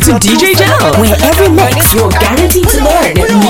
[0.00, 3.47] to DJ Jel, where every mix you're guaranteed to learn.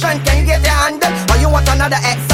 [0.00, 1.12] can you get the handle?
[1.30, 2.31] Or you want another X?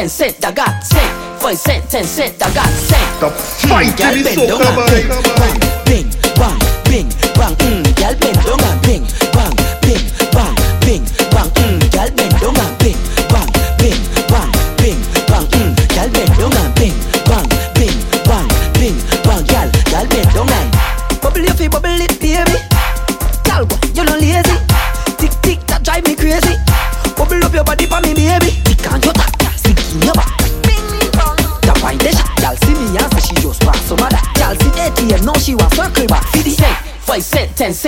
[0.00, 1.12] ten cent, I got cent.
[1.40, 3.20] Foi cent, ten cent, I got cent.
[3.20, 3.30] Tá,
[3.68, 5.79] vai, hum, quero bendão na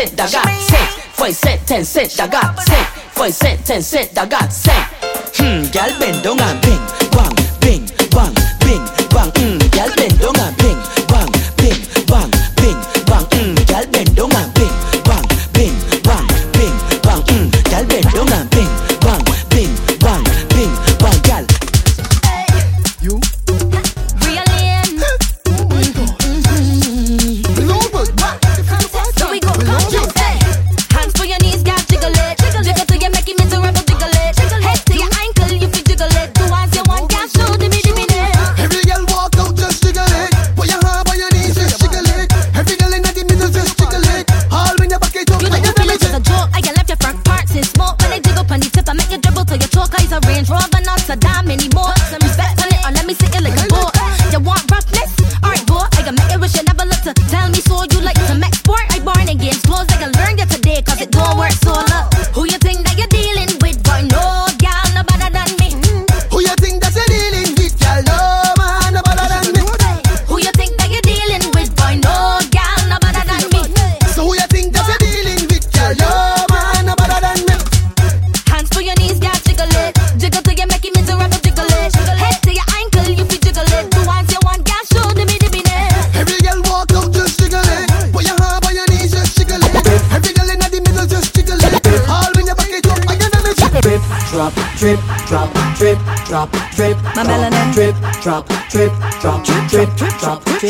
[0.07, 0.89] cent, da got cent.
[1.13, 2.87] Foi cent, ten cent, da got cent.
[3.15, 4.87] Foi cent, ten cent, da got cent.
[5.39, 6.62] Hmm, gal bend down and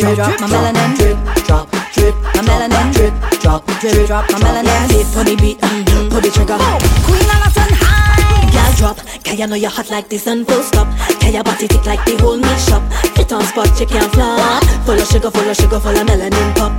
[0.03, 0.97] drip, drop, my melanin.
[0.97, 2.93] Drip, drop, drip, My melanin.
[2.93, 4.89] drip, drop, drip, drop, my melanin.
[4.91, 6.09] Beat for the beat, mm-hmm.
[6.11, 6.59] pull the trigger.
[7.07, 8.51] Queen on a sun high.
[8.51, 10.89] Girl drop, can you know you hot like this and full stop?
[11.20, 12.83] Can your body tick like the whole meat shop?
[13.15, 14.65] Fit on spot, can't flop.
[14.85, 16.73] Full of sugar, full of sugar, full of melanin pop.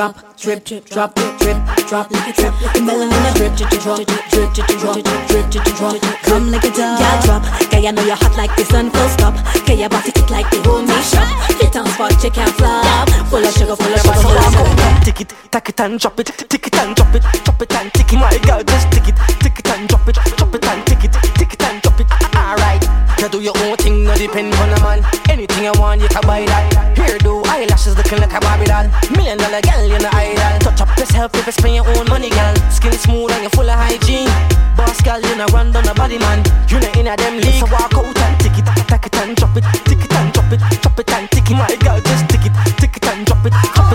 [0.00, 2.80] Drop, drip, drip, drop, drip, drop, like a drip, like a
[3.36, 4.96] drip, drip, drip, drip, drop,
[5.28, 6.00] drip, drip, drop.
[6.22, 6.98] Come like a dove.
[6.98, 9.34] Girl drop, can you know you're hot like the sun full stop?
[9.66, 11.28] Can your body tick like the whole meat shop?
[11.58, 13.10] Fit on spot, you can't flop.
[13.28, 15.04] Full of sugar, full of sugar, full of melanin.
[15.04, 17.92] Tick it, tack it and drop it, tick it and drop it, drop it and
[17.92, 18.16] tick it.
[18.16, 20.59] My girl, just tick it, tick it and drop it, drop it it,
[23.20, 25.04] you do your own thing, no depend on a man.
[25.28, 26.96] Anything you want, you can buy that.
[26.96, 28.88] Hairdo, eyelashes looking like a Barbie doll.
[29.12, 30.58] Million dollar girl, you're the idol.
[30.64, 32.54] Touch up yourself if you spend your own money, girl.
[32.72, 34.30] Skin smooth and you're full of hygiene.
[34.76, 36.40] Boss girl, you know run down the body, man.
[36.72, 37.60] You know in a them league.
[37.60, 40.48] So walk out and tick it, tack it and drop it, tick it and drop
[40.52, 41.56] it, drop it and tick it.
[41.60, 43.89] My girl, just tick it, tick it and drop it, drop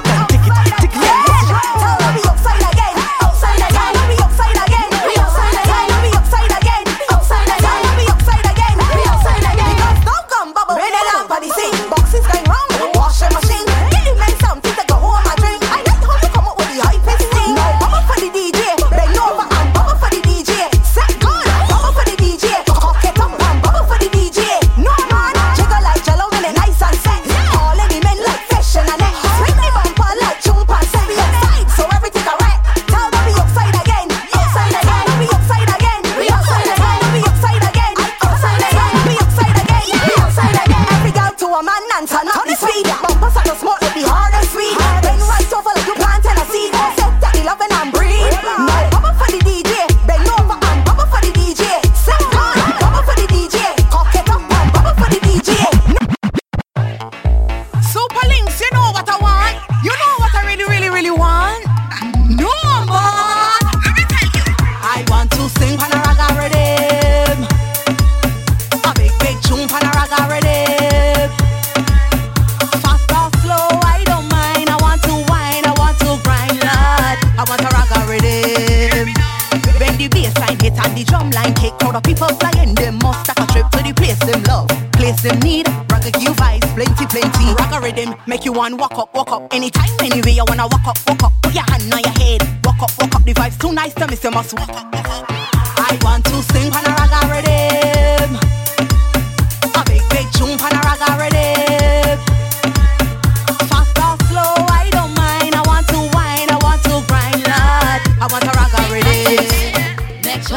[82.01, 85.67] people flying, them must take a trip to the place them love, place them need.
[86.05, 87.45] Give you vibes, plenty, plenty.
[87.55, 89.51] Raga rhythm make you want walk up, walk up.
[89.51, 91.33] Anytime, anyway, you wanna walk up, walk up.
[91.41, 93.25] Put your hand on your head, walk up, walk up.
[93.25, 94.85] The vibes too nice to miss, you must walk up.
[94.93, 97.27] I want to sing on a raga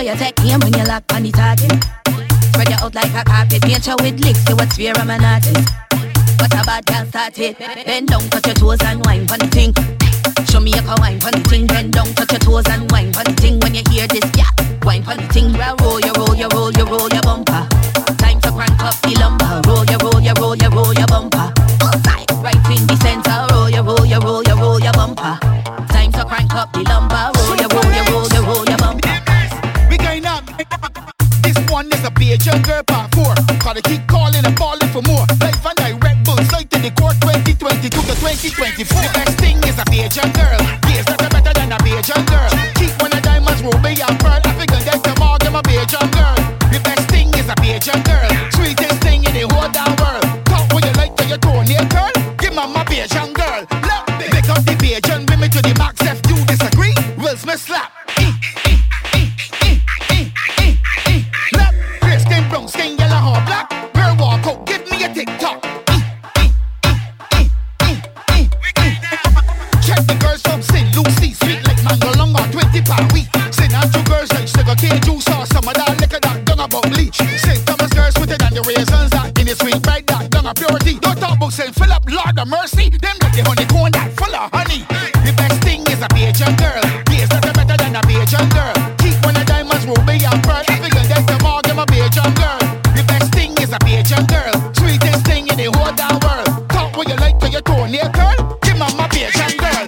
[0.09, 1.69] you take aim when you lock on the target.
[2.49, 5.25] Spread you out like a carpet, paint you with licks, you what's swear I'm an
[5.25, 5.69] artist.
[6.41, 9.75] But a bad girl started, bend down, touch your toes and wine for the thing.
[10.49, 13.13] Show me you can wine for the thing, bend down, touch your toes and wine
[13.13, 13.61] for the thing.
[13.61, 14.49] When you hear this, yeah,
[14.83, 17.69] wine for the thing, you roll, you roll, you roll, you roll your bumper.
[18.17, 19.48] Time to crank up the lumber.
[32.39, 33.35] Get your girl part four.
[33.59, 35.27] Gotta keep calling and falling for more.
[35.41, 37.17] Life and direct bullseye to the court.
[37.21, 39.03] 2022 to 2024.
[39.03, 40.58] The best thing is a Bajan girl.
[80.69, 80.99] purity.
[81.01, 82.91] Don't talk about self fill up, Lord of mercy.
[82.91, 84.85] Them got the honeycomb that full of honey.
[85.25, 86.83] The best thing is a Bajan girl.
[87.11, 88.77] Yes, that's better than a Bajan girl.
[88.99, 90.65] Keep one of diamonds, ruby and pearl.
[90.69, 92.61] girl that's the mark of a Bajan girl.
[92.95, 94.55] The best thing is a Bajan girl.
[94.75, 96.69] Sweetest thing in the whole damn world.
[96.71, 98.59] Talk what you like to your toenail curl.
[98.63, 99.87] Give mama Bajan girl.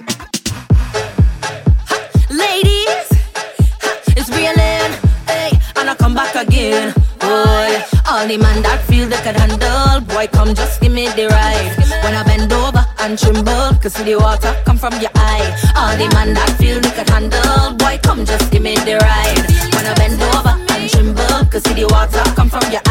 [2.29, 3.07] Ladies,
[4.17, 4.55] it's real
[5.27, 6.93] hey, and I come back again.
[7.19, 7.69] Boy,
[8.09, 9.80] all the man that feel they can handle
[10.21, 11.73] boy, come just give me the ride.
[12.03, 15.49] When I bend over and tremble, cause see the water come from your eye.
[15.75, 19.45] All the man that feel me can handle, boy, come just give me the ride.
[19.73, 22.90] When I bend over and tremble, cause see the water come from your eye.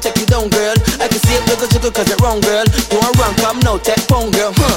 [0.00, 0.74] take you down, girl.
[0.98, 2.64] I can see it look jiggle jiggle cause it wrong, girl.
[2.88, 4.52] Go around, come now, take phone, girl.
[4.56, 4.69] Hmm.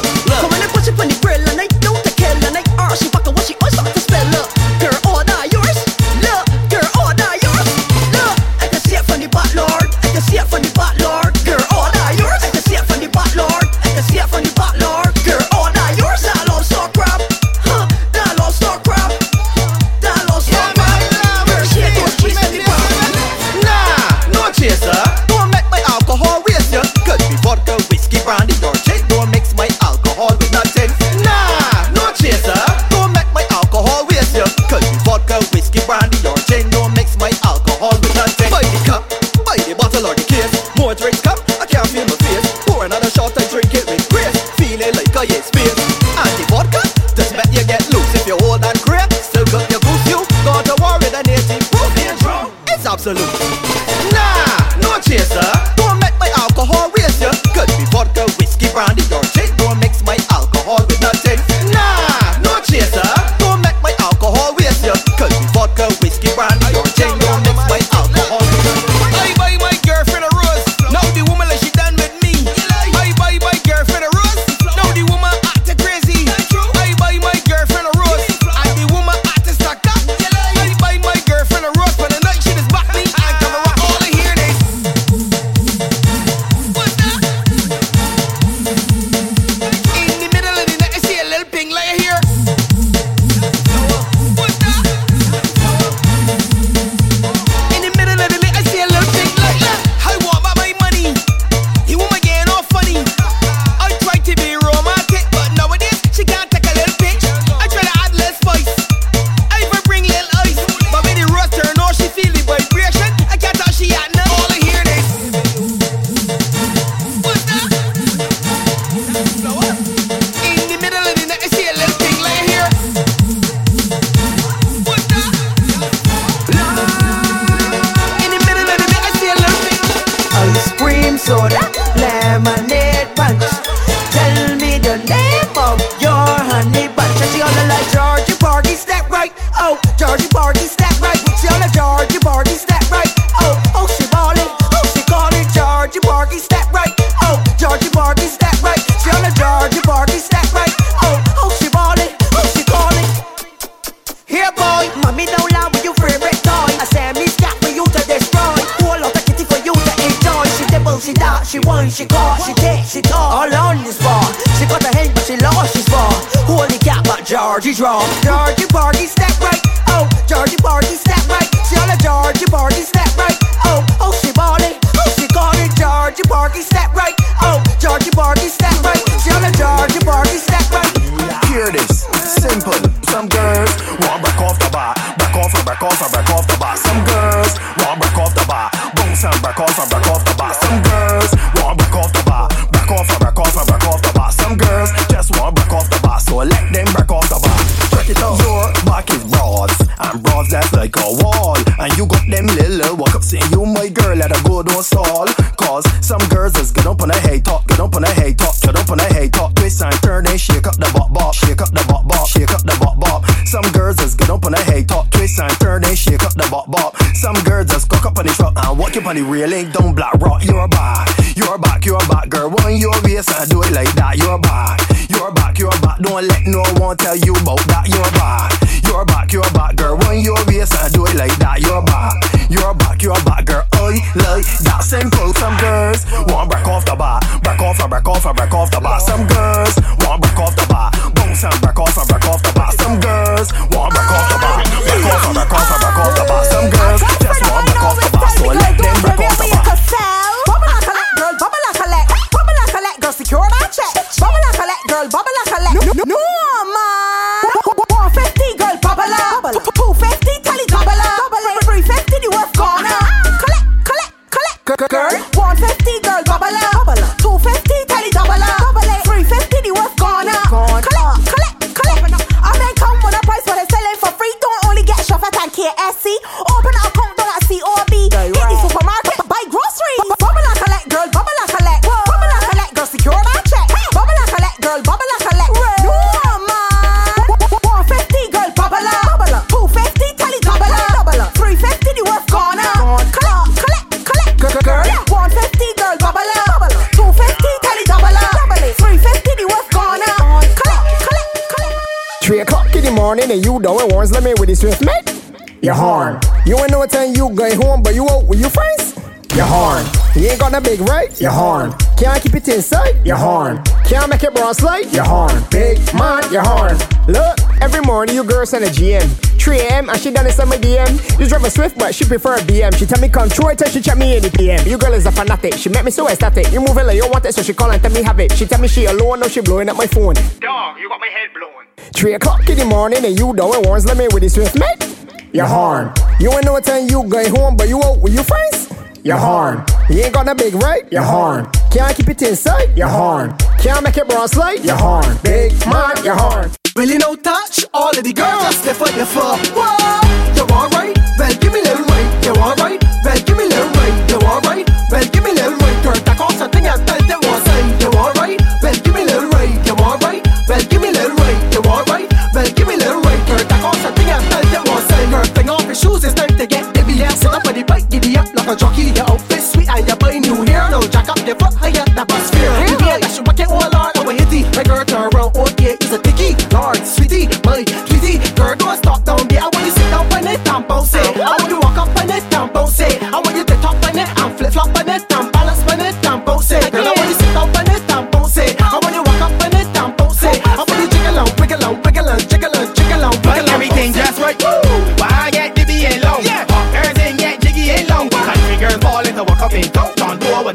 [311.22, 311.22] Got no big right.
[311.22, 311.74] Your horn.
[311.98, 313.06] Can't keep it inside.
[313.06, 313.64] Your horn.
[313.86, 314.94] Can't make it bronze light.
[314.94, 315.44] Your horn.
[315.52, 316.24] Big man.
[316.32, 316.78] Your horn.
[317.08, 319.08] Look, every morning you girls send a GM.
[319.40, 319.90] 3 a.m.
[319.90, 321.20] and she done it on my DM.
[321.20, 322.74] You drive a Swift, but she prefer a BM.
[322.78, 324.66] She tell me control till she check me in the PM.
[324.66, 325.56] You girl is a fanatic.
[325.56, 326.52] She make me so ecstatic.
[326.52, 328.32] You moving like you want it, so she call and tell me have it.
[328.32, 330.16] She tell me she alone, now she blowing up my phone.
[330.40, 331.66] Dog, you got my head blown.
[331.94, 335.34] Three o'clock in the morning and you doing warns let me with the Swift mate.
[335.34, 335.92] Your horn.
[336.20, 338.72] You ain't no time you going home, but you out with your friends.
[339.04, 339.66] Your horn.
[339.94, 340.92] You ain't got no big right.
[340.92, 341.46] Your horn.
[341.70, 342.76] Can't keep it inside.
[342.76, 343.38] Your horn.
[343.60, 344.66] Can't make it bronze light.
[344.66, 345.06] Your horn.
[345.22, 346.04] Big man.
[346.04, 346.50] Your horn.
[346.76, 349.38] Really no touch, all of the girls just step on your foot.
[349.54, 350.02] Whoa,
[350.34, 350.98] you alright?
[351.22, 352.10] Well, give me a little right.
[352.26, 352.82] You alright?
[353.06, 354.10] Well, give me a little right.
[354.10, 354.66] You alright?
[354.90, 355.84] Well, give me a little right.
[355.86, 357.62] Girl, take off something and tell them what's say.
[357.78, 358.42] You alright?
[358.66, 359.54] Well, give me a little right.
[359.62, 360.26] You alright?
[360.50, 361.38] Well, give me a little right.
[361.54, 362.10] You alright?
[362.34, 363.22] Well, give me a little right.
[363.30, 365.06] Girl, take off something and tell them what's say.
[365.14, 367.14] Girl, take off your shoes, it's time to get the BM.
[367.14, 368.90] Sit up on the bike, giddy up like a jockey.
[368.98, 369.33] Your outfit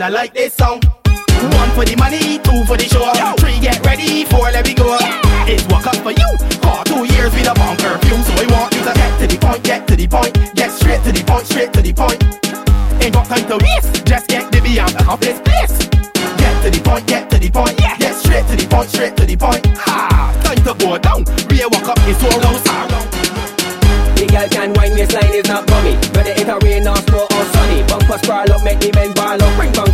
[0.09, 0.81] I like this song.
[1.05, 3.13] One for the money, two for the show.
[3.45, 4.97] Three get ready, four let me go.
[5.45, 6.31] It's walk up for you.
[6.65, 9.37] Oh, two years with a bomb perfume, so I want you to get to the
[9.37, 12.25] point, get to the point, get straight to the point, straight to the point.
[13.05, 14.59] Ain't got time to waste, just get the
[14.97, 15.77] back up this place.
[16.41, 17.77] Get to the point, get to the point.
[17.77, 19.61] Get straight to the point, straight to the point.
[19.77, 20.33] Ha!
[20.41, 21.29] Time to go down.
[21.53, 22.57] Real walk up is so low,
[24.17, 26.01] The girl can wine, waistline is not bummy.
[26.17, 27.83] Whether it a rain or snow or sunny.
[27.89, 29.57] Bumper sprawl up, make the men ball up.
[29.57, 29.88] Bring bunk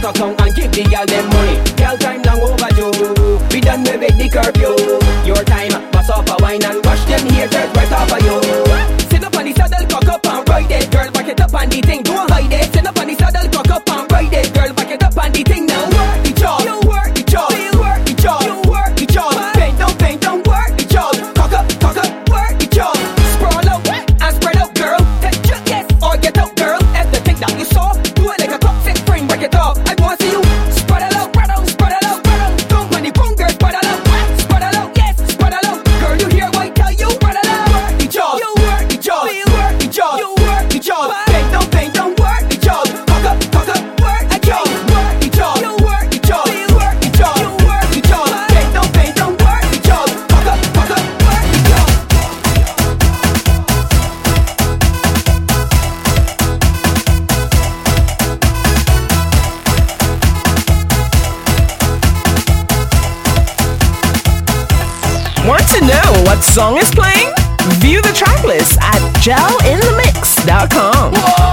[66.45, 67.33] song is playing?
[67.81, 71.44] View the track list at jelinthemix.com.